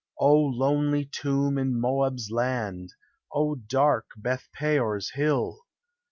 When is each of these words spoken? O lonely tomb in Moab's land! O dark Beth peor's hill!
O 0.19 0.33
lonely 0.35 1.05
tomb 1.05 1.59
in 1.59 1.79
Moab's 1.79 2.31
land! 2.31 2.95
O 3.31 3.53
dark 3.53 4.07
Beth 4.17 4.49
peor's 4.51 5.11
hill! 5.11 5.59